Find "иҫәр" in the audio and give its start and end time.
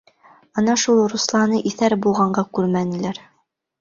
1.73-1.97